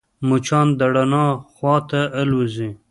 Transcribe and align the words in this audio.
مچان 0.27 0.67
د 0.79 0.81
رڼا 0.95 1.25
خواته 1.53 2.01
الوزي 2.19 2.69